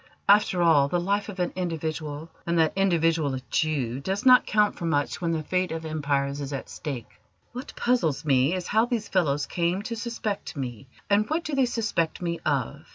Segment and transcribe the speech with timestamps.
[0.27, 4.75] After all, the life of an individual, and that individual a Jew, does not count
[4.75, 7.21] for much when the fate of empires is at stake.
[7.51, 11.67] What puzzles me is how these fellows came to suspect me, and what do they
[11.67, 12.87] suspect me of.